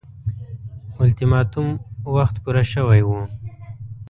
[0.97, 1.67] اولتیماتوم
[2.15, 3.19] وخت پوره شوی وو.